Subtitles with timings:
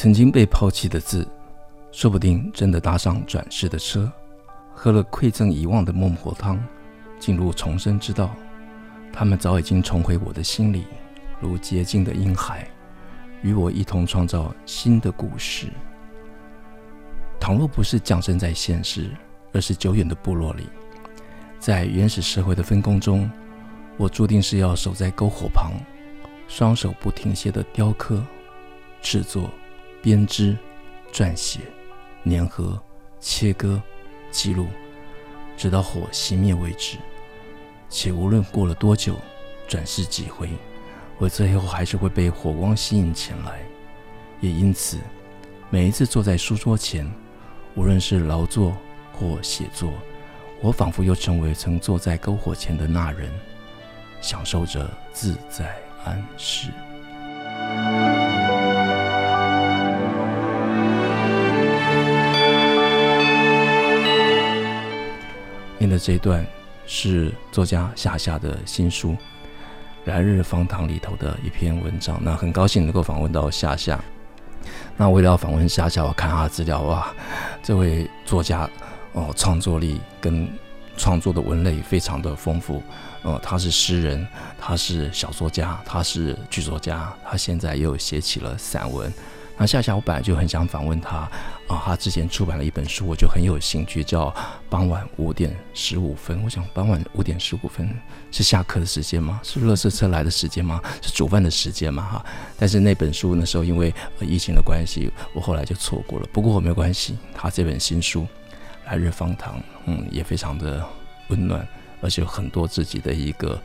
[0.00, 1.28] 曾经被抛弃的字，
[1.92, 4.10] 说不定真的搭上转世的车，
[4.72, 6.58] 喝了馈赠遗忘的孟婆汤，
[7.18, 8.34] 进入重生之道。
[9.12, 10.86] 他们早已经重回我的心里，
[11.38, 12.66] 如洁净的婴孩，
[13.42, 15.66] 与我一同创造新的故事。
[17.38, 19.10] 倘若不是降生在现世，
[19.52, 20.66] 而是久远的部落里，
[21.58, 23.30] 在原始社会的分工中，
[23.98, 25.72] 我注定是要守在篝火旁，
[26.48, 28.24] 双手不停歇的雕刻、
[29.02, 29.50] 制作。
[30.02, 30.56] 编织、
[31.12, 31.60] 撰写、
[32.24, 32.80] 粘合、
[33.20, 33.80] 切割、
[34.30, 34.66] 记录，
[35.56, 36.96] 直到火熄灭为止。
[37.88, 39.16] 且无论过了多久，
[39.68, 40.48] 转世几回，
[41.18, 43.60] 我最后还是会被火光吸引前来。
[44.40, 44.98] 也因此，
[45.68, 47.10] 每一次坐在书桌前，
[47.74, 48.76] 无论是劳作
[49.12, 49.92] 或写作，
[50.62, 53.30] 我仿佛又成为曾坐在篝火前的那人，
[54.20, 56.70] 享受着自在安适。
[66.02, 66.44] 这一段
[66.86, 69.10] 是作家夏夏的新书
[70.06, 72.18] 《来日方长》里头的一篇文章。
[72.22, 74.02] 那很高兴能够访问到夏夏。
[74.96, 77.14] 那为了要访问夏夏，我看他的资料，哇，
[77.62, 78.68] 这位作家
[79.12, 80.48] 哦，创作力跟
[80.96, 82.82] 创作的文类非常的丰富。
[83.22, 84.26] 哦，他是诗人，
[84.58, 89.12] 他是小说家，他是剧作家，他现在又写起了散文。
[89.60, 91.18] 那夏夏，我本来就很想访问他
[91.66, 91.82] 啊。
[91.84, 94.30] 他之前出版了一本书，我就很有兴趣，叫
[94.70, 96.38] 《傍晚五点十五分》。
[96.42, 97.86] 我想，傍晚五点十五分
[98.30, 99.38] 是下课的时间吗？
[99.44, 100.80] 是垃圾车来的时间吗？
[101.02, 102.02] 是煮饭的时间吗？
[102.02, 102.24] 哈！
[102.58, 106.26] 但是那本书那时候因为疫情的关系，我后来就错过了。
[106.32, 108.22] 不过我没有关系，他这本新书
[108.86, 110.82] 《来日方长》，嗯，也非常的
[111.28, 111.68] 温暖，
[112.00, 113.60] 而且有很多自己的一个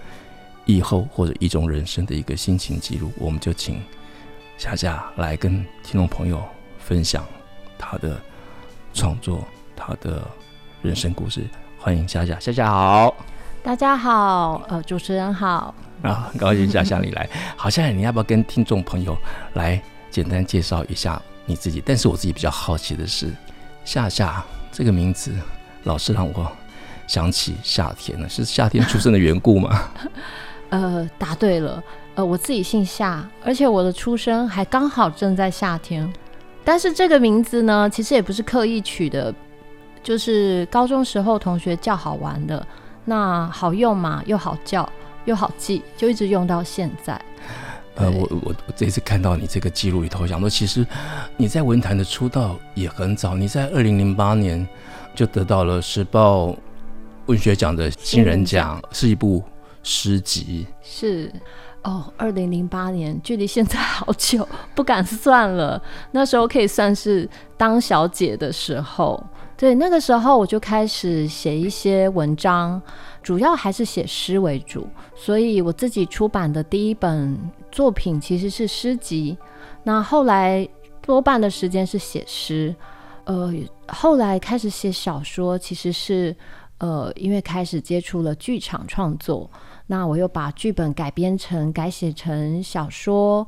[0.65, 3.13] 以后或者一种人生的一个心情记录。
[3.17, 3.81] 我们就请。
[4.57, 6.41] 夏夏来跟听众朋友
[6.79, 7.25] 分享
[7.77, 8.17] 他的
[8.93, 9.45] 创作，
[9.75, 10.21] 他的
[10.81, 11.45] 人生故事。
[11.77, 13.13] 欢迎夏夏，夏夏好，
[13.61, 17.29] 大家好，呃，主持人好，啊，很高兴夏夏你来。
[17.57, 19.15] 好，夏夏，你要不要跟听众朋友
[19.55, 21.83] 来简单介绍一下你自己？
[21.85, 23.29] 但是我自己比较好奇的是，
[23.83, 24.41] 夏夏
[24.71, 25.35] 这个名字
[25.83, 26.49] 老是让我
[27.07, 29.91] 想起夏天了，是夏天出生的缘故吗？
[30.71, 31.83] 呃，答对了。
[32.15, 36.11] 呃，我自己姓夏，而且我的出生还刚好正在夏天。
[36.63, 39.33] 但是这个名字呢，其实也不是刻意取的，
[40.01, 42.65] 就是高中时候同学叫好玩的，
[43.03, 44.89] 那好用嘛，又好叫，
[45.25, 47.21] 又好记，就一直用到现在。
[47.95, 50.85] 呃，我我我这次看到你这个记录里头，想说其实
[51.37, 54.65] 你在文坛的出道也很早，你在二零零八年
[55.13, 56.55] 就得到了时报
[57.25, 59.43] 文学奖的新人奖，是一部
[59.83, 60.65] 诗集。
[60.81, 61.31] 是。
[61.85, 65.79] 哦，二零零八年，距离现在好久，不敢算了。
[66.11, 69.23] 那时候可以算是当小姐的时候。
[69.55, 72.81] 对，那个时候我就开始写一些文章，
[73.21, 74.87] 主要还是写诗为主。
[75.15, 77.39] 所以我自己出版的第一本
[77.71, 79.37] 作品其实是诗集。
[79.83, 80.67] 那后来
[81.03, 82.75] 多半的时间是写诗。
[83.25, 83.53] 呃，
[83.87, 86.35] 后来开始写小说，其实是
[86.79, 89.49] 呃，因为开始接触了剧场创作。
[89.87, 93.47] 那我又把剧本改编成改写成小说，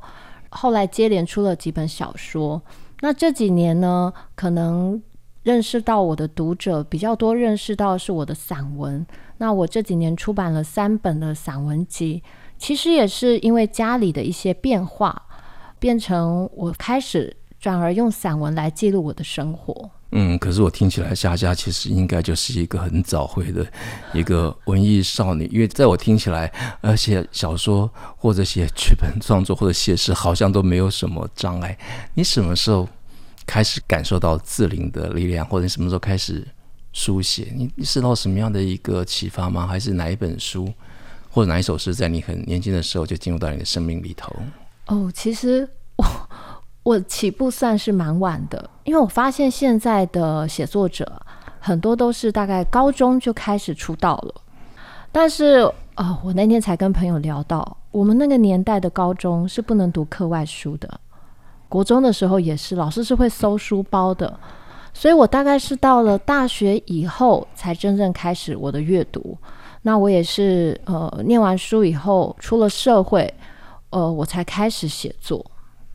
[0.50, 2.62] 后来接连出了几本小说。
[3.00, 5.02] 那这几年呢，可能
[5.42, 9.06] 认识到我的读者比较多，认识到是我的散文。
[9.38, 12.22] 那我这几年出版了三本的散文集，
[12.56, 15.26] 其实也是因为家里的一些变化，
[15.78, 19.90] 变成我开始转而用散文来记录我的生活。
[20.10, 23.66] 嗯，可是我听起来，夏夏其实应该就是一个很早慧的
[24.14, 26.50] 一个文艺少女，因为在我听起来，
[26.80, 31.76] 而且小说或者写剧本创作或者写诗，好像都没有什么障碍。
[32.14, 32.88] 你什么时候
[33.46, 36.42] 开始感受到字灵的力量，或者你什么时候开始
[36.94, 37.52] 书写？
[37.54, 39.66] 你你受到什么样的一个启发吗？
[39.66, 40.72] 还是哪一本书
[41.30, 44.34] 或者哪一首诗，在你很年轻的时候就进入到你的生命里头？
[44.86, 46.04] 哦，其实我。
[46.88, 51.20] 我起步算是蛮晚的，因为我发现现在的写作者
[51.60, 54.34] 很多都是大概高中就开始出道了。
[55.12, 60.88] 但是啊、我那天才跟朋友聊到，我们那个年代的高中是不能读课外书的，
[61.68, 64.40] 国中的时候也是，老师是会搜书包的。
[64.94, 69.36] 所以我大概是到了大学以后，才真正开始我的阅读。
[69.82, 73.30] 那我也是呃，念完书以后出了社会，
[73.90, 75.44] 呃，我才开始写作。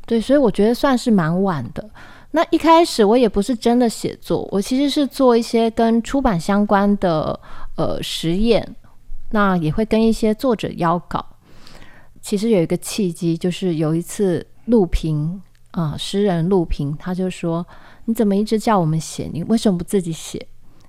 [0.05, 1.89] 对，所以我觉得算是蛮晚的。
[2.31, 7.39] 那一开始我也不是真的写作，我其实是做一些跟出版相关的
[7.75, 8.75] 呃实验，
[9.31, 11.23] 那也会跟一些作者邀稿。
[12.21, 15.41] 其实有一个契机，就是有一次陆平
[15.71, 17.65] 啊、诗人陆平，他就说
[18.05, 19.29] ：“你怎么一直叫我们写？
[19.31, 20.47] 你为什么不自己写？”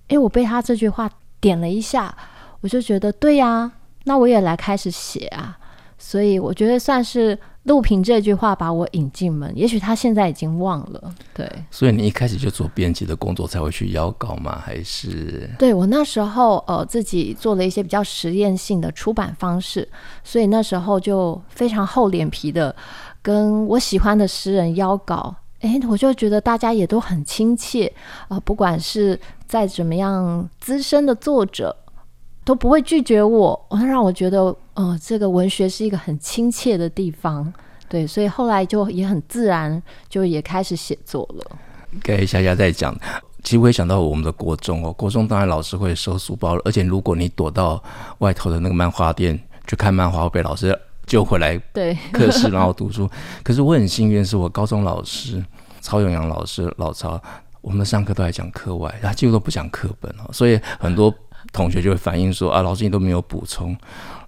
[0.09, 2.17] 诶，我被他这句话点了一下，
[2.61, 3.73] 我就觉得对呀，
[4.05, 5.59] 那我也来开始写啊。
[6.05, 7.39] 所以我觉得算是。
[7.65, 11.15] 陆平这句话把我引进门，也许他现在已经忘了。
[11.33, 14.61] 对，所以你一开始就做编辑的工作才会去邀稿吗？
[14.63, 15.49] 还是？
[15.59, 19.89] 对，我那时候呃自己做了一些比较实验性的出版方式，
[20.23, 22.77] 所以那时候就非常厚脸皮的
[23.23, 25.35] 跟我喜欢的诗人邀稿。
[25.61, 27.87] 哎，我就觉得大家也都很亲切
[28.29, 31.75] 啊、呃，不管是再怎么样资深的作者。
[32.45, 37.51] 都不会拒绝我，让我觉得，呃，这个文学是一个很亲切的地方，
[37.89, 41.57] 对，所以后来就也很自然，就也开始写作了。
[42.03, 42.95] 给夏夏在讲，
[43.43, 47.83] 其实我也想到我们的国中哦，国中当然老师会收书包了，而且如果你躲到
[48.19, 53.09] 外头的那个漫画店去看漫画，会被老师救回来，对，课室然后读书。
[53.43, 55.43] 可是我很幸运，是我高中老师
[55.81, 57.19] 曹永阳老师老曹，
[57.63, 61.15] 我们的上课都在讲课外，他几乎都不讲课本哦，所以很多。
[61.55, 63.75] 同学就会反映说啊，老师你都没有补充，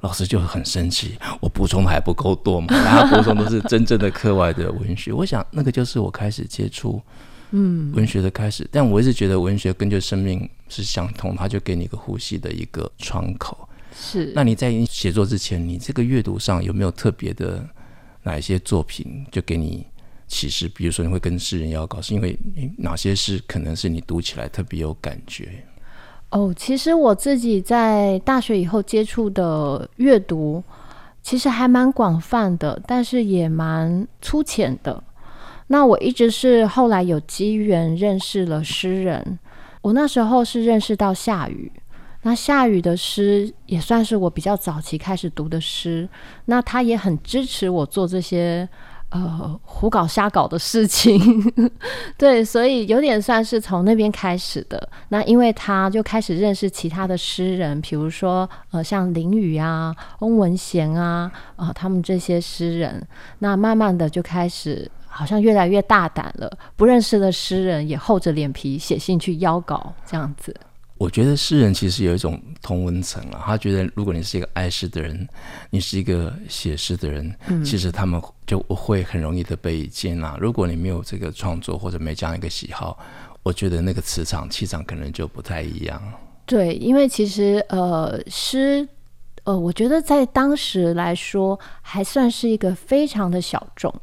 [0.01, 2.69] 老师就很生气，我补充的还不够多嘛？
[2.69, 5.13] 他补充都是真正的课外的文学。
[5.13, 7.03] 我想那个就是我开始接触
[7.51, 13.69] 嗯文学的开始，但我一直觉得文学跟就生命是相通，它就给你一个呼吸的一个窗口。
[13.93, 14.33] 是。
[14.33, 17.69] 那你在你写作之前，你这个阅读上有没有特别的
[18.23, 19.85] 哪一些作品就给你
[20.29, 20.69] 启示？
[20.69, 22.39] 比如说你会跟诗人要稿，是因为
[22.79, 25.65] 哪些诗可能是你读起来特别有感觉？
[26.31, 30.63] 哦，其实我自己在大学以后接触的阅读，
[31.23, 35.03] 其实还蛮广泛的，但是也蛮粗浅的。
[35.69, 39.39] 那我一直是后来有机缘认识了诗人，
[39.83, 41.73] 我那时候是认识到夏雨，
[42.23, 46.09] 那夏雨的诗也算是我比较早期开始读的诗，
[46.47, 48.69] 那他也很支持我做这些。
[49.17, 51.19] 呃，胡搞瞎搞的事情，
[52.19, 54.89] 对，所以有点算是从那边开始的。
[55.09, 63.07] 那因为他就开始认识其他的诗人，比如说呃，像林语啊、翁文贤啊，啊、呃，他们这些诗人。
[63.39, 70.55] 那慢慢的就开始，好像越来越大胆了，不认识的诗人也厚着脸皮写信去邀稿，这样子。
[70.99, 75.29] 我觉得诗人其实有一种同温层啊，他觉得如果你是一个爱诗的人，
[75.69, 80.37] 你是一个写诗的人，嗯，其实他们就会很容易的被接纳。
[80.41, 82.99] 如果你没有这个创作或者没这样一个喜好，
[83.43, 86.03] 我觉得那个磁场气场可能就不太一样。
[86.47, 88.89] 对，因为其实呃诗，
[89.45, 93.95] 呃，我觉得在当时来说还算是一个非常的小众，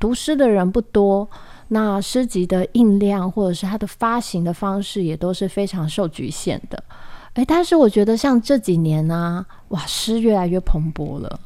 [0.00, 1.28] 读诗的人不多。
[1.74, 6.84] 那诗集的印量或者是它的发行的方式也都是非常受局限的，
[7.32, 11.40] 诶，但是我觉得像这几年呢、啊，哇，诗越来越蓬勃了，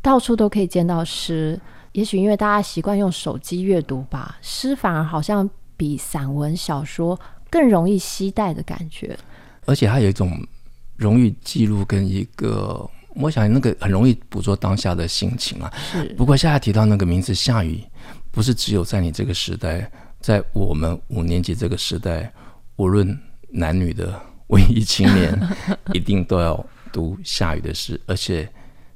[0.00, 1.60] 到处都可以见到诗。
[1.92, 7.18] 也许因为大家习惯用手机阅读吧，诗反而好像比散文小说
[7.50, 9.14] 更容易携带的感觉。
[9.66, 10.42] 而且它有一种
[10.96, 15.70] 容易记录跟一个，我想那个很容易捕捉当下的心情啊。
[15.92, 16.14] 是。
[16.16, 17.84] 不过现在提到那个名字夏宇。
[18.36, 19.90] 不是只有在你这个时代，
[20.20, 22.30] 在我们五年级这个时代，
[22.76, 25.56] 无论男女的文艺青年，
[25.94, 26.62] 一定都要
[26.92, 27.98] 读夏雨的诗。
[28.04, 28.46] 而且，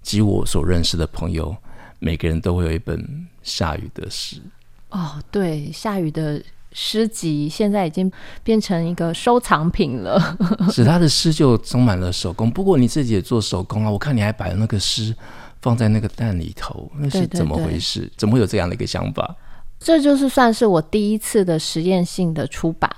[0.02, 1.56] 及我所认识的朋友，
[2.00, 4.42] 每个人都会有一本夏雨的诗。
[4.90, 6.42] 哦，对，夏雨的
[6.72, 8.12] 诗集现在已经
[8.44, 10.36] 变成一个收藏品了。
[10.70, 13.90] 是他的诗就充满了手工，不过你自己也做手工啊。
[13.90, 15.16] 我看你还摆了那个诗。
[15.62, 18.00] 放在那个蛋里头，那是怎么回事？
[18.00, 19.36] 对对对，怎么会有这样的一个想法？
[19.78, 22.90] 这就是算是我第一次的实验性的出版。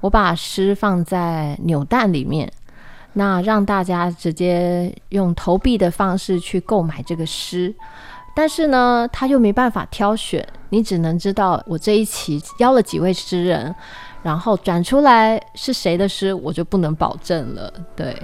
[0.00, 2.50] 我把诗放在扭蛋里面，
[3.12, 7.74] 那让大家直接用投币的方式去购买这个诗。
[8.34, 13.74] 但是呢，他又没办法挑选，你只能知道我这一期邀了几位诗人，
[14.22, 17.70] 然后转出来是谁的诗，我就不能保证了。
[17.94, 18.16] 对，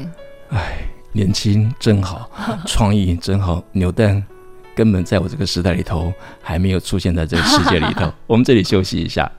[0.48, 0.95] 哎。
[1.16, 2.30] 年轻真好，
[2.68, 3.64] 创意真好。
[3.72, 4.22] 牛蛋
[4.74, 8.12] 根本在我这个时代里头还没有出现在这个世界里头。
[8.28, 9.30] 我们这里休息一下。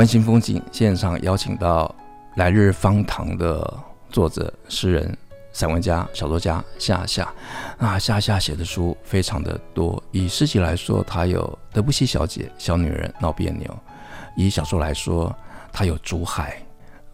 [0.00, 1.94] 湾新风景现场邀请到
[2.36, 3.78] 来日方长的
[4.08, 5.14] 作者、诗人、
[5.52, 7.30] 散文家、小说家夏夏。
[7.78, 11.42] 那夏夏写的书非常的多，以诗集来说，他有
[11.74, 13.68] 《德布西小姐》《小女人闹别扭》；
[14.36, 15.36] 以小说来说，
[15.70, 16.52] 他有《竹海》《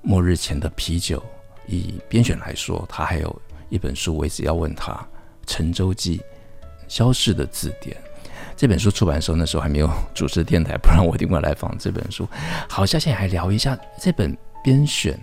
[0.03, 1.19] 末日前的啤酒》；
[1.67, 4.93] 以编选来说，他还有一本书，我一直要问他
[5.45, 6.19] 《沉舟记》。
[6.87, 7.97] 消逝的字典，
[8.57, 12.27] 这本书出版的时候，那时候还没有主持电台，不然我一定会来访这本书。
[12.69, 15.19] 好，下面来聊一下这本编选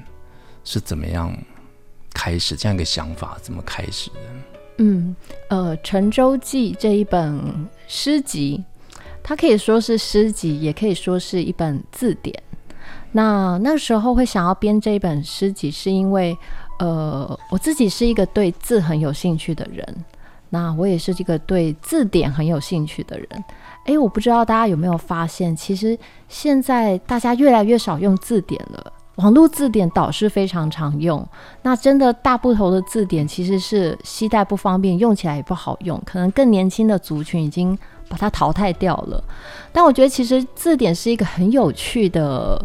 [0.63, 1.35] 是怎么样
[2.13, 4.15] 开始，这样一个想法怎么开始的？
[4.77, 5.15] 嗯，
[5.49, 8.63] 呃，《沉舟记》这一本诗集，
[9.23, 12.41] 它可以说是诗集，也可以说是一本字典。
[13.11, 16.37] 那那时候会想要编这一本诗集，是因为
[16.79, 20.05] 呃，我自己是一个对字很有兴趣的人。
[20.53, 23.27] 那我也是这个对字典很有兴趣的人，
[23.85, 25.97] 诶，我不知道大家有没有发现，其实
[26.29, 31.27] 现在大家越来越少用字典了，网络字典倒是非常常用。
[31.63, 37.75] 那真的大部头的字典其实是携带不方便，用起来也不好用，可能更年轻的族群已经
[38.07, 39.23] 把它淘汰掉了。
[39.71, 42.63] 但我觉得其实字典是一个很有趣的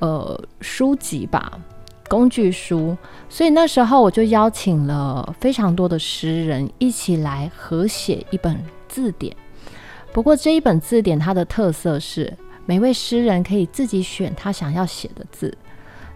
[0.00, 1.50] 呃书籍吧。
[2.12, 2.94] 工具书，
[3.30, 9.34] 所以那时候我就邀请了非常多的诗人一起来合写一本字典。
[10.12, 12.30] 不过这一本字典它的特色是，
[12.66, 15.56] 每位诗人可以自己选他想要写的字。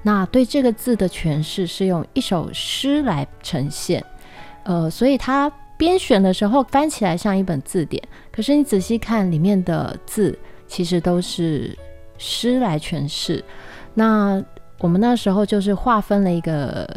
[0.02, 4.04] 那对这个字的诠释是用一首诗来呈现。
[4.64, 10.38] 呃，所以他编选的时候翻起来像一本字典，可是你仔细看里面的字，
[10.68, 11.74] 其实都是
[12.18, 13.42] 诗来诠释。
[13.94, 14.44] 那
[14.78, 16.88] 我们那时候就是划分了一个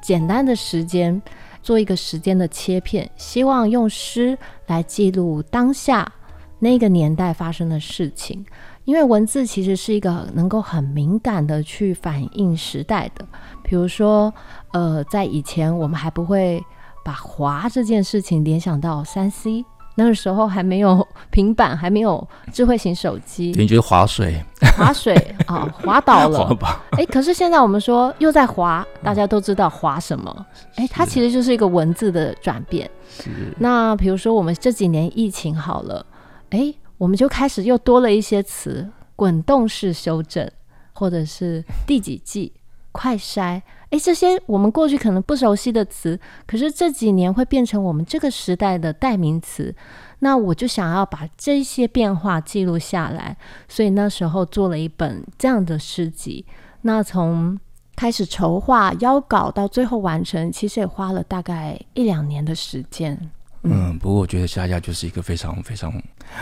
[0.00, 1.20] 简单的时间，
[1.62, 4.36] 做一个时间的切片，希望用诗
[4.66, 6.10] 来记录当下
[6.58, 8.44] 那个年代发生的事情。
[8.84, 13.24] 因为文字其实是一个能够很敏感的去反映时代的。
[13.62, 14.34] 比如说，
[14.72, 16.60] 呃，在以前我们还不会
[17.04, 19.64] 把滑这件事情联想到三 C。
[19.94, 24.42] 那个时候还没有平板，还没有智慧型手机，你觉得划水？
[24.76, 25.14] 划水
[25.46, 26.56] 啊， 滑倒了。
[26.92, 30.46] 哎、欸，可是现在我们说又在滑，大家都知道滑什么？
[30.76, 32.88] 哎、欸，它其实就是一个文字的转变。
[33.08, 33.30] 是。
[33.58, 36.04] 那比如说我们这几年疫情好了，
[36.50, 40.50] 哎、欸，我们就开始又多了一些词，滚动式修正，
[40.92, 42.52] 或者是第几季。
[42.94, 49.74] 快筛，哎，这些我们过去可能不熟悉的词，可是这几年会变成我们这个时代的代名词。
[50.20, 53.36] 那我就想要把这些变化记录下来，
[53.68, 56.46] 所以那时候做了一本这样的诗集。
[56.80, 57.58] 那从
[57.94, 63.30] 开始筹划、邀稿到最后完成，其实也花了大概一两年的时间。
[63.64, 65.92] 嗯，不过我觉得夏夏就是一个非常非常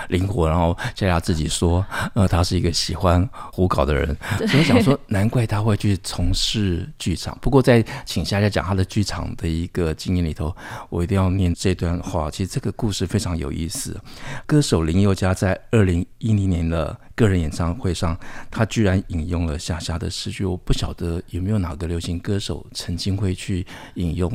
[0.08, 1.84] 灵活，然后夏夏自己说，
[2.14, 7.36] 呃，他是一个喜欢胡搞的人，所以我想说，难怪他会去从事剧场。
[7.42, 10.54] 不过在请夏夏讲他的剧场的一个经验里头，
[10.88, 12.30] 我一定要念这段话。
[12.30, 14.00] 其实这个故事非常有意思。
[14.46, 18.18] 歌手林宥嘉在二零一零年的个人演唱会上，
[18.50, 20.46] 他居然引用了夏夏的诗句。
[20.46, 24.32] 我不晓得有没有哪个流行歌手曾经会去引用。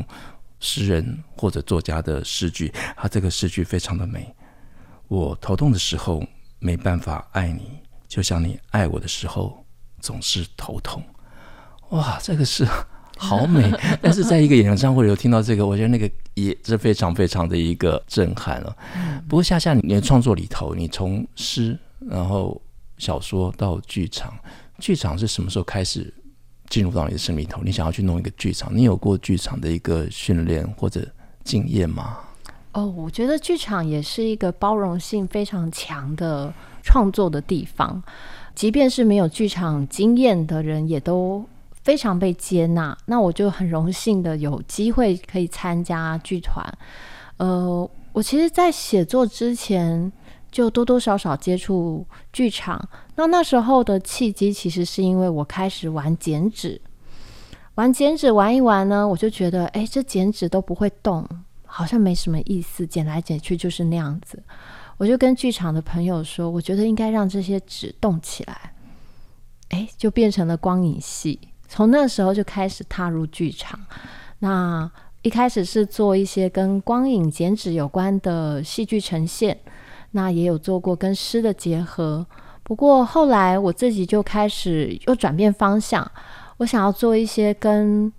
[0.65, 4.33] 诗人或者作家的诗句，他这个诗句非常的美。
[5.07, 6.25] 我头痛的时候
[6.57, 9.63] 没办法爱你，就像你爱我的时候
[9.99, 11.03] 总是头痛。
[11.91, 12.67] 哇，这个是
[13.15, 13.71] 好美！
[14.01, 18.75] 但是在一个演唱会里有听到这个，我觉得那个也是非常非常的一个震撼了。
[19.29, 21.77] 不过夏夏，你的创作里头，你从诗，
[22.09, 22.59] 然后
[22.97, 24.33] 小说到剧场，
[24.79, 26.11] 剧场是什么时候开始？
[26.69, 31.05] 进入到你的生命里头，你想要去弄一个剧场，你有过剧场的一个训练或者
[31.43, 32.17] 经验吗？
[32.73, 36.53] 哦，我觉得剧场也是一个包容性非常强的
[36.83, 38.03] 创作的地方，
[38.53, 41.45] 即便是没有剧场经验的人，也都
[41.83, 42.97] 非常被接纳。
[43.05, 46.65] 那我就很荣幸的有机会可以参加剧团。
[47.37, 50.11] 呃，我其实，在写作之前，
[50.55, 52.81] 就多多少少接触剧场，
[53.15, 56.79] 那那时候的契机其实是因为我开始玩剪纸，
[57.73, 61.27] 玩剪纸玩一玩呢，我就觉得，哎，这剪纸都不会动，
[61.65, 64.41] 好像没什么意思，剪来剪去就是那样子。
[64.95, 68.73] 我就跟剧场的朋友说，我觉得应该让这些纸动起来，
[69.71, 71.37] 哎，就变成了光影戏。
[71.67, 73.77] 从那时候就开始踏入剧场，
[74.39, 74.89] 那
[75.21, 79.59] 一开始是做一些跟光影剪纸有关的戏剧呈现。
[80.15, 82.25] 那也有做过跟诗的结合，
[82.63, 86.09] 不过后来我自己就开始又转变方向，
[86.55, 88.09] 我想要做一些跟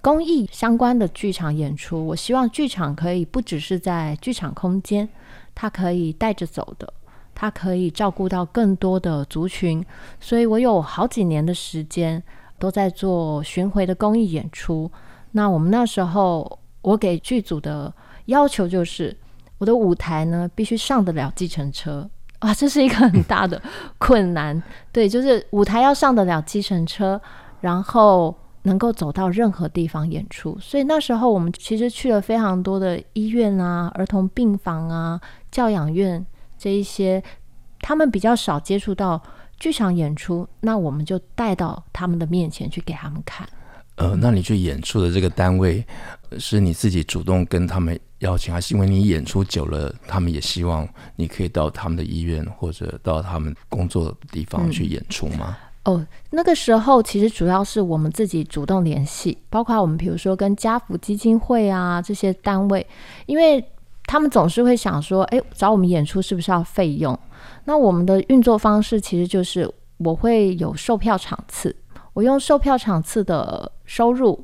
[0.00, 2.04] 公益相关的剧场演出。
[2.04, 5.08] 我希望剧场可以不只是在剧场空间，
[5.54, 6.92] 它可以带着走的，
[7.32, 9.86] 它可以照顾到更多的族群，
[10.18, 12.20] 所以我有好几年的时间
[12.58, 14.90] 都在做巡回的公益演出。
[15.30, 17.94] 那我们那时候，我给剧组的
[18.24, 19.16] 要求就是，
[19.60, 23.60] 我的舞台呢必须上得了计程车啊，这是一个很大的
[23.98, 24.60] 困难。
[24.90, 27.20] 对，就是舞台要上得了计程车，
[27.60, 30.56] 然后能够走到任何地方演出。
[30.58, 36.24] 所以那时候我们其实去了非常多的医院啊、儿童病房啊、教养院
[36.56, 37.22] 这一些，
[37.80, 39.20] 他们比较少接触到
[39.58, 43.46] 剧场演出，那我们就带到他们的面前去给他们看。
[44.00, 45.84] 呃，那你去演出的这个单位
[46.38, 55.54] 是你自己主动跟他们邀请，还是因为你演出久了，他们也希望你可以到他们的医院或者到他们工作的地方去演出吗？
[55.82, 62.86] 嗯、哦，那个时候其实主要是我们自己主动联系，包括我们比如说跟家福基金会啊这些单位，
[63.26, 63.62] 因为
[64.04, 67.18] 他们总是会想说，哎，找我们演出是不是要费用？
[67.64, 71.76] 那我们的运作方式其实就是我会有售票场次。
[72.20, 74.38] 我用售票场次的收入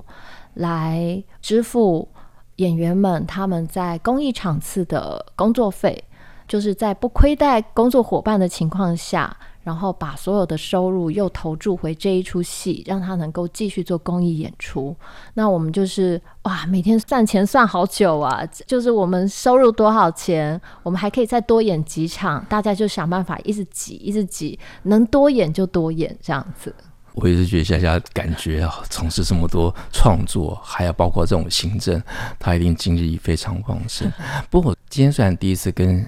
[0.55, 2.09] 来支付
[2.57, 6.03] 演员们他们在公益场次的工作费，
[6.49, 14.97] 就是在不亏待工作伙伴的情况下，然后把所有的收入又投注回这一出戏，让他能够继续做公益演出。
[15.35, 18.43] 那我们就是哇，每天算钱算好久啊！
[18.67, 26.75] 就是我们收入多少钱，我们还可以再多演几场，大家就想办法一直挤，一直挤，能多演就多演这样子。
[27.17, 32.01] 我一直觉得夏夏感觉啊，从事这么多创作，还有包括这种行政，
[32.39, 34.13] 他一定精力非常旺盛。
[34.51, 36.07] 不过我今天虽然第一次跟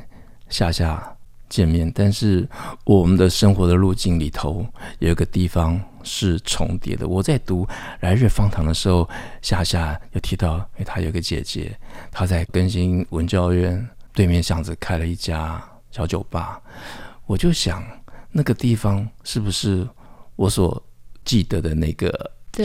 [0.50, 1.16] 夏夏
[1.48, 2.46] 见面，但是
[2.84, 4.66] 我们的生活的路径里头
[4.98, 7.08] 有一个地方是重叠的。
[7.08, 7.64] 我在读
[8.00, 9.08] 《来日方长》的时候，
[9.40, 11.74] 夏夏有提到，哎，他有个姐姐，
[12.12, 15.58] 她在更新文教院对面巷子开了一家
[15.90, 16.60] 小酒吧。
[17.24, 17.82] 我就想，
[18.30, 19.88] 那个地方是不是
[20.36, 20.82] 我所
[21.28, 22.08] 记得的那个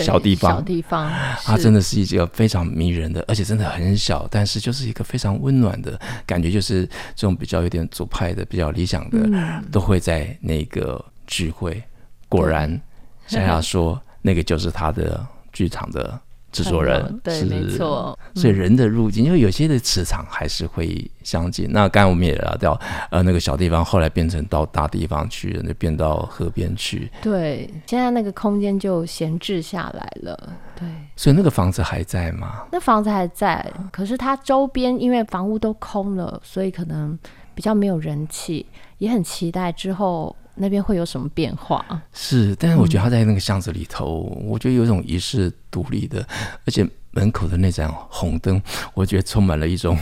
[0.02, 1.12] 小地方，小地方，
[1.44, 11.84] 它真的是一个非常迷人的，而且真的很小，但是就是一个非常温暖的感觉，就是这种比较有点左派的、比较理想的，嗯、都会在那个聚会。
[12.30, 12.80] 果然，
[13.28, 16.18] 夏夏说，那个就是他的剧场的。
[16.54, 21.68] 制作人对，没错，所以人的入境，因为有些的磁场还是会相近。
[21.72, 27.12] 那刚才我们也聊到，呃，那个小地方后来变成到大地方去了，那变到河边去。
[27.22, 30.38] 对，现在那个空间就闲置下来了。
[30.80, 32.68] 对，所以那个房子还在吗？
[32.72, 37.18] 那房子还在，可是它周边因为房屋都空了，所以可能
[37.56, 38.66] 比较没有人气，
[39.00, 40.36] 也很期待之后。
[40.56, 41.86] 那边会有什么变化？
[42.14, 46.26] 是，但是我觉得他在那个巷子里头，嗯、我觉得有一种遗世独立的，
[46.66, 48.62] 而且门口的那盏红灯，
[48.94, 49.98] 我觉得充满了一种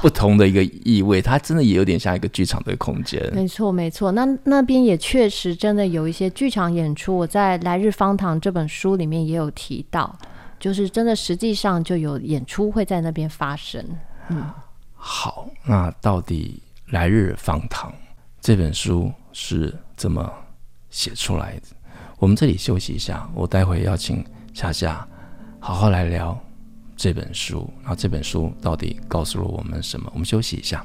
[0.00, 1.20] 不同的一个意味。
[1.20, 3.20] 它真的也有点像一个剧场的空间。
[3.34, 4.12] 没错，没错。
[4.12, 7.16] 那那边也确实真的有一些剧场演出。
[7.16, 10.16] 我在《来日方长》这本书里面也有提到，
[10.60, 13.84] 就是真的实际上就有演出会在那边发生。
[14.28, 14.48] 嗯，
[14.94, 16.62] 好，那到底
[16.92, 17.90] 《来日方长》
[18.40, 20.28] 这本书是怎么
[20.90, 21.62] 写出来的？
[22.18, 25.06] 我们这里休息一下，我待会要请夏夏
[25.60, 26.36] 好好来聊
[26.96, 27.72] 这本书。
[27.82, 30.10] 然后这本书到底告诉了我们什么？
[30.12, 30.84] 我们休息一下。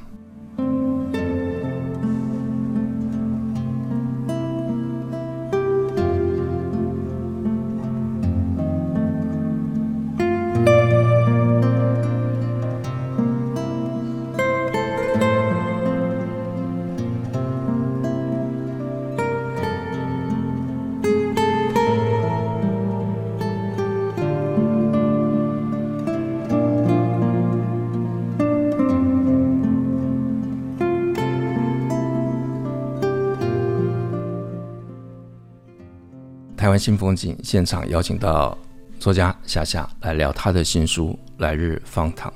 [36.68, 38.54] 台湾新风景现场邀请到
[39.00, 42.30] 作家夏夏来聊他的新书《来日方长》。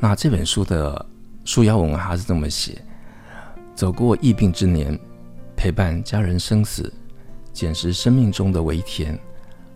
[0.00, 1.04] 那这本书的
[1.44, 2.80] 书腰文还是这么写：
[3.74, 4.98] 走过疫病之年，
[5.54, 6.90] 陪伴家人生死，
[7.52, 9.18] 捡拾生命中的微甜，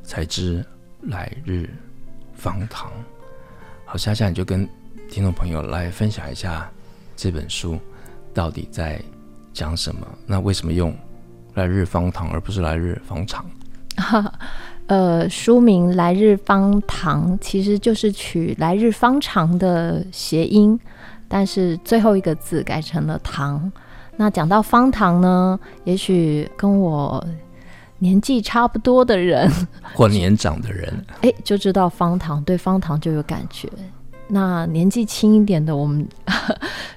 [0.02, 0.64] 才知
[1.02, 1.68] 来日
[2.32, 2.90] 方长。
[3.84, 4.66] 好，夏夏你就跟
[5.10, 6.72] 听众朋友来分享一下
[7.14, 7.78] 这本书
[8.32, 8.98] 到底在
[9.52, 10.08] 讲什么？
[10.24, 10.96] 那为什么用
[11.52, 13.44] “来日方长”而不是“来日方长”？
[14.86, 20.78] 呃，书名《来日方长》其实就是取“来日方长”的谐音，
[21.28, 23.70] 但是最后一个字改成了“唐”。
[24.18, 27.24] 那讲到方糖呢，也许跟我
[28.00, 29.48] 年纪差不多的人，
[29.94, 33.68] 或年长的人， 哎，就知道方糖，对方糖就有感觉。
[34.32, 36.06] 那年纪轻一点的，我们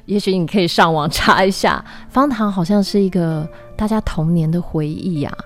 [0.06, 3.48] 也许你可以上网查一下，方糖好像是一个
[3.84, 5.38] 大家童年的回忆、啊。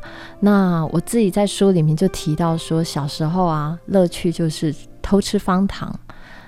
[0.41, 4.71] 那我自己在书里面就提到说，小时候啊，乐趣就是
[5.01, 5.91] 偷吃方糖。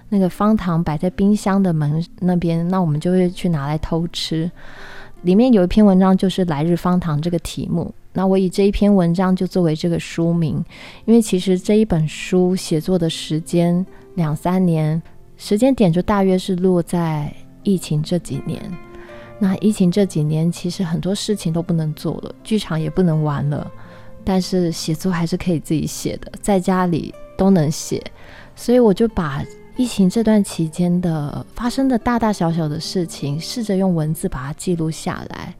[0.09, 4.51] 那个方糖摆在冰箱的门那边，那我们就会去拿来偷吃。
[5.23, 10.63] 里面有一篇文章就是《来日方糖》这个题目，那我以这一篇文章就作为这个书名，
[11.05, 15.01] 因为其实这一本书写作的时间两三年，
[15.37, 18.61] 时间点就大约是落在疫情这几年。
[19.39, 23.71] 那疫情这几年，其实很多事情都不能做了，剧场也不能玩了，
[24.23, 28.03] 但是写作还是可以自己写的，在家里都能写，
[28.55, 29.43] 所以我就把。
[29.77, 35.55] 疫情这段期间的发生的大大小小的事情，试着用文字把它记录下来。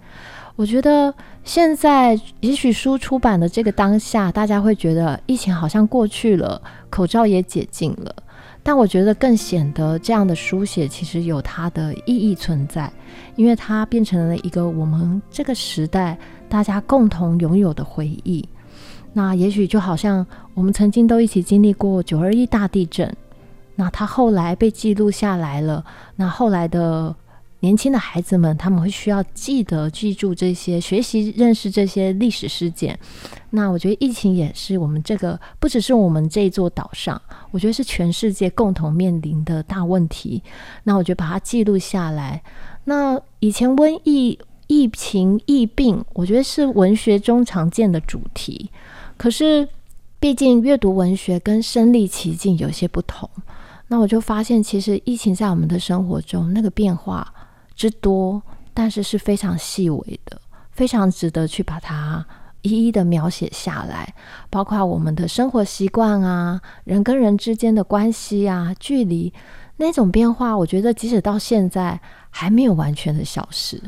[0.58, 1.13] 我觉得
[1.46, 8.13] 现在也许书出版的这个当下，大家会觉得疫情好像过去了，口罩也解禁了。
[8.62, 12.91] 但我觉得更显得这样的书写其实有它的意义存在，
[13.36, 16.17] 因为它变成了一个我们这个时代
[16.48, 18.48] 大家共同拥有的回忆。
[19.12, 23.12] 那也许就好像我们曾经都一起经历过九二一大地震。
[23.76, 25.84] 那它后来被记录下来了。
[26.15, 27.15] 那后来的
[27.62, 32.98] 年轻的孩子们，他们会需要记得、记住这些，学习认识这些历史事件。
[33.50, 40.41] 那我觉得疫情也是我们这个，不只是我们这座岛上，我觉得是全世界共同面临的大问题。
[40.84, 42.41] 那我觉得把它记录下来。
[42.86, 48.69] 那以前瘟疫、疫情、疫病，我觉得是文学中常见的主题。
[49.17, 49.67] 可是，
[50.19, 53.30] 毕竟阅读文学跟身历其境有些不同。
[53.88, 57.34] 那我就发现，其实疫情在我们的生活中那个变化
[57.80, 62.26] 之多，但是是非常细微的，非常值得去把它
[62.62, 64.13] 一一的描写下来。
[64.50, 69.32] 包括我们的生活习惯啊，人跟人之间的关系啊，距离
[69.78, 71.98] 那种变化，我觉得即使到现在
[72.30, 73.82] 还没有完全的消失。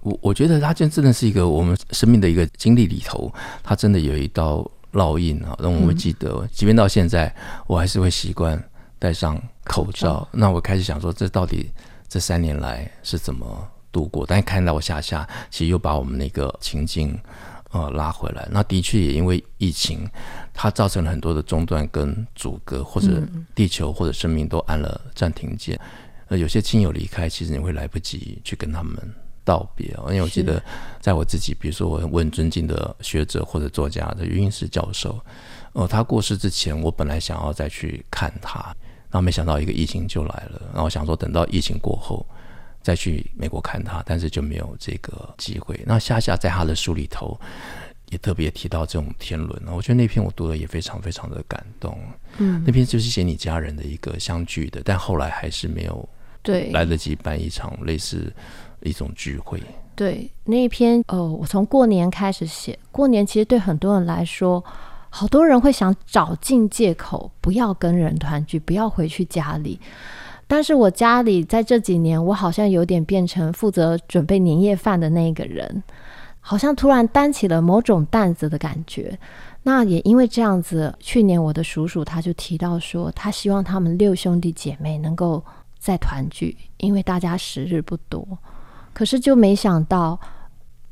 [0.00, 3.30] 我我觉得它真真的是一个我们生命的一个经历里头，
[3.62, 7.30] 它真的有一道烙印啊，让我们记得，嗯、即便到现在，
[7.66, 8.58] 我还是会习惯。
[8.96, 11.70] 戴上口罩，那我开始想说，这到底
[12.14, 14.24] 这三年来是怎么度过？
[14.24, 17.18] 但看到我下下，其实又把我们那个情境
[17.72, 18.46] 呃拉回来。
[18.52, 20.08] 那的确也因为疫情，
[20.52, 23.20] 它造成了很多的中断跟阻隔，或者
[23.52, 25.76] 地球或者生命都按了暂停键。
[26.28, 28.96] 呃，有些亲友离开，其实你会来不及去跟他们
[29.42, 29.88] 道别。
[30.10, 30.62] 因为我记得，
[31.00, 35.20] 在我自己，比如说我我很尊敬的学者或者作家的余英时教授，
[35.72, 38.72] 呃，他过世之前，我本来想要再去看他。
[39.14, 42.26] 然后没想到一个疫情就来了，然后想说等到疫情过后
[42.82, 45.80] 再去美国看他，但是就没有这个机会。
[45.86, 47.38] 那夏夏在他的书里头
[48.10, 51.96] 也特别提到这种天伦，我觉得那篇我读的也非常非常的感动。
[52.38, 56.08] 嗯，那篇就是写你家人的一个相聚的，但后来还是没有
[56.42, 58.34] 对来得及办一场类似
[58.82, 59.60] 一种聚会。
[59.94, 64.64] 对，对那一篇，呃，我从过年开始写，过年其实对很多人来说。
[65.16, 69.78] 好多人会想找尽借口，不要跟人团聚，不要回去家里。
[70.48, 75.84] 但是我家里在这几年，我好像有点变成负责准备年夜饭的那个人，
[76.40, 79.16] 好像突然担起了某种担子的感觉。
[79.62, 85.40] 那也因为这样子，去年我的叔叔他就提到说，他希望他们六兄弟姐妹能够
[85.78, 88.26] 再团聚，因为大家时日不多。
[88.92, 90.18] 可是就没想到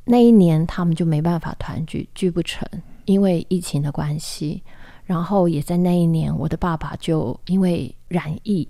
[0.05, 2.65] 那一年他们就没办法团聚，聚不成。
[3.05, 4.63] 因为疫情的关系，
[5.05, 8.69] 然后也在那一年，我的爸爸就因为染疫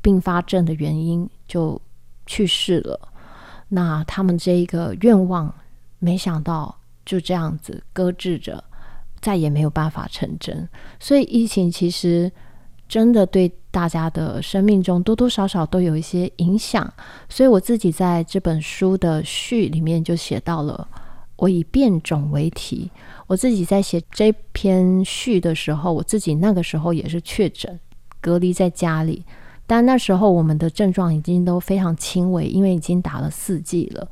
[0.00, 1.80] 并发症的原因就
[2.26, 2.98] 去世了。
[3.68, 5.54] 那他们这一个愿望，
[5.98, 8.62] 没想到就这样子搁置着，
[9.20, 10.68] 再也没有办法成真。
[11.00, 12.30] 所以疫情其实
[12.88, 16.92] 真的对大家的生命中多多少少都有一些影响。
[17.28, 20.86] 所以我自己在这本书的序里面就写到了，
[21.42, 22.88] 我以变种为题。
[23.26, 27.80] 我自己在写这篇序的时候，我自己那个时候也是确诊，
[28.20, 29.24] 隔离在家里。
[29.66, 34.08] 但那时候我们的症状已经都非常轻微，因为已经打了四剂了。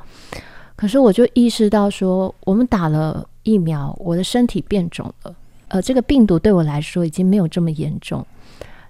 [0.75, 5.37] 可是我就意识到说，我们打了疫苗，我的身体变种了。
[5.69, 8.27] 呃，这个病毒对我来说已经没有这么严重。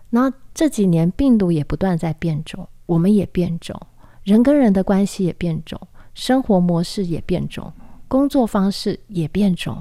[0.09, 3.79] 那这几年病毒也不断在变种，我们也变种，
[4.25, 5.79] 人跟人的关系也变种，
[6.15, 7.71] 生活模式也变种，
[8.11, 9.81] 工作方式也变种。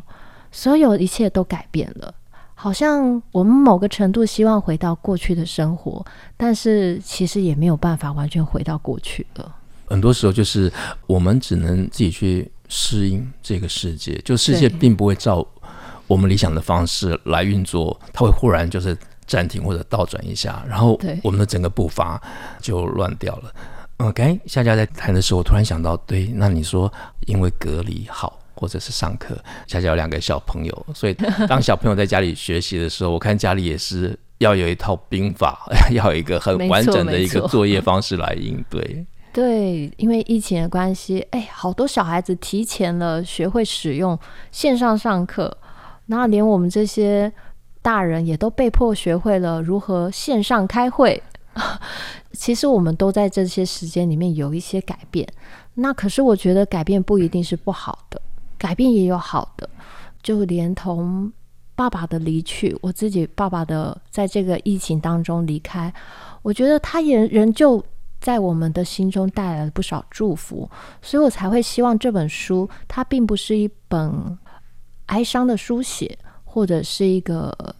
[0.51, 2.13] 所有一切都改变了，
[2.55, 6.05] 好像我们某个程度希望回到过去的生活，
[6.37, 9.55] 但是其实也没有办法完全回到过去了。
[9.87, 10.71] 很多时候就是
[11.05, 15.45] 我们只能自己去适应这个世界，就世界并不会照
[16.07, 22.19] 我们理想的方式来运作，它会忽然就是暂停或者倒转一下，然后我们的整个步伐
[22.59, 23.53] 就乱掉了。
[23.99, 26.91] 嗯，刚才夏夏在谈的时候，我突然想到，对，那你说
[27.27, 31.13] 因为隔离好，或者是上课，夏夏有两个小朋友，所以
[31.49, 39.05] 当小朋友在家里学习的时候，我看家里也是要有一套兵法， 要有一个很完整的一个作业方式来应对。
[39.33, 44.17] 对，因为疫情的关系，哎，好多小孩子提前了学会使用
[44.49, 45.55] 线上上课，
[46.07, 47.31] 然后连我们这些
[47.81, 51.21] 大人也都被迫学会了如何线上开会。
[52.39, 55.27] 其实我们都在这些时间里面有一些改变，
[55.73, 58.21] 那可是我觉得改变不一定是不好的，
[58.57, 59.69] 改变也有好的，
[60.23, 61.29] 就连同
[61.75, 65.93] 爸爸的离去，我自己爸爸的在这个疫情当中离开，
[66.41, 67.83] 我觉得他也仍旧
[68.21, 70.71] 在我们的心中带来了不少祝福，
[71.01, 74.39] 所以我才会希望这本书它并不是一本
[75.07, 77.75] 哀伤的书写，或者是一个。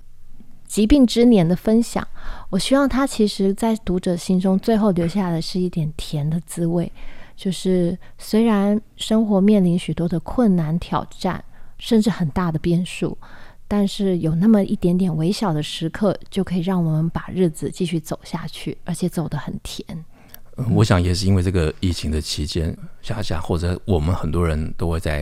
[0.69, 2.07] 疾病之年的分享，
[2.51, 6.89] 我希望他其实，在读者心中最后留下的是一点甜的滋味。
[7.35, 11.43] 就是虽然生活面临许多的困难挑战，
[11.79, 13.17] 甚至很大的变数，
[13.67, 20.05] 但是有那么一点点微小的时刻，就可以让我们把日子继续走下去，而且走得很甜。
[20.69, 25.21] 我想也是因为这个疫情的期间，夏夏或者我们很多人都会在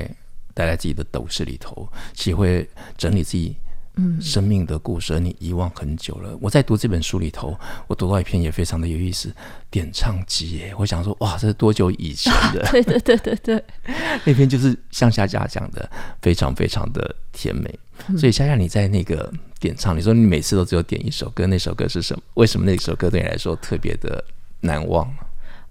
[0.54, 3.56] 待在自己的斗室里头，其实会整理自己。
[3.98, 6.38] 嗯，生命的故事，而你遗忘很久了。
[6.40, 7.58] 我在读这本书里头，
[7.88, 9.34] 我读到一篇也非常的有意思，
[9.70, 10.74] 点唱机耶。
[10.78, 12.68] 我想说，哇，这是多久以前的？
[12.72, 13.64] 对对对对对，
[14.24, 15.90] 那篇就是向夏家讲的，
[16.22, 17.80] 非常非常的甜美。
[18.08, 22.22] 嗯、所以夏夏，你在那个点唱，你说你每次都只有点一首歌，那首歌是什么？
[22.36, 24.24] 为什么那首歌对你来说特别的
[24.62, 25.12] 难忘？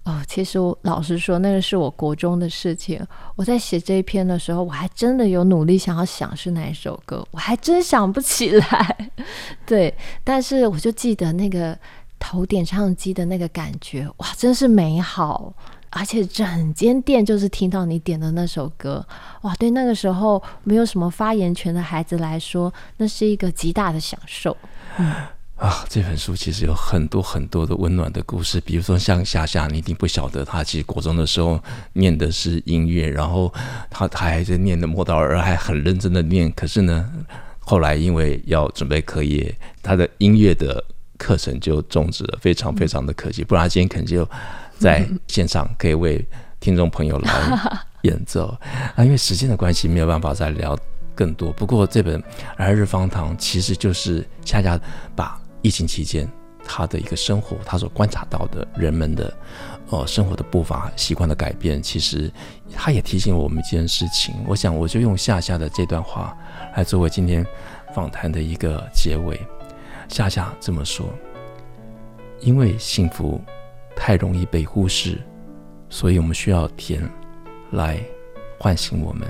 [0.07, 3.05] 哦，其实我老实说，那个是我国中的事情。
[3.35, 9.11] 我在写这一篇的时候，我还真的有努力想要想是哪一首歌，我还真想不起来。
[9.67, 9.93] 对，
[10.23, 11.77] 但是我就记得那个
[12.17, 15.53] 投点唱机的那个感觉，哇，真是美好！
[15.89, 19.05] 而且整间店就是听到你点的那首歌，
[19.41, 24.55] 哇，对那个时候没有什么发言权的孩子来说，那是一个极大的享受。
[25.57, 31.59] 啊，这本书其实有很多很多的温暖的故事，比如说像夏夏，你一定不晓得，他其实国中的时候
[31.93, 33.51] 念的是音乐，然后
[33.89, 37.11] 他他还在念的莫道尔，还很认真的念，可是呢，
[37.59, 40.83] 后来因为要准备课业，他的音乐的
[41.17, 44.29] 课程就终止了，非常非常的可惜，不然他今天肯定就
[44.77, 46.23] 在线上可以为
[46.59, 47.59] 听众朋友来
[48.03, 48.55] 演奏。
[48.95, 50.77] 啊，因为时间的关系，没有办法再聊
[51.15, 51.51] 更多。
[51.53, 52.21] 不过这本
[52.57, 54.79] 《来日方长》其实就是夏夏
[55.15, 55.35] 把。
[55.61, 56.29] 疫情期间，
[56.63, 59.33] 他的一个生活，他所观察到的人们的，
[59.89, 62.31] 呃，生活的步伐、习惯的改变，其实
[62.73, 64.35] 他也提醒了我们一件事情。
[64.47, 66.37] 我想，我就用夏夏的这段话
[66.75, 67.45] 来作为今天
[67.95, 69.39] 访谈的一个结尾。
[70.09, 71.05] 夏夏这么说
[72.39, 73.41] ：“因为幸福
[73.95, 75.21] 太容易被忽视，
[75.89, 77.01] 所以我们需要甜
[77.71, 77.99] 来
[78.59, 79.27] 唤醒我们。”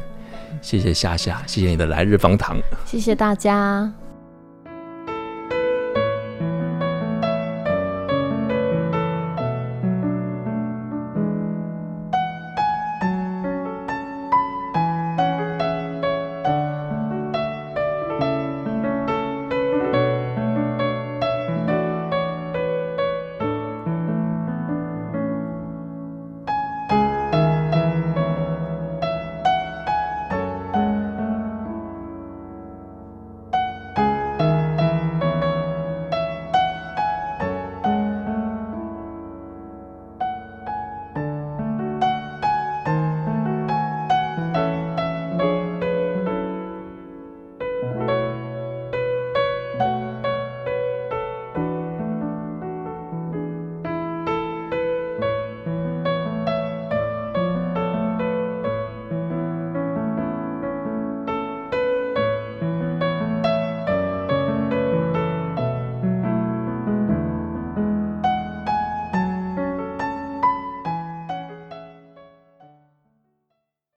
[0.61, 4.06] 谢谢夏夏，谢谢你的来日方长，谢谢大家。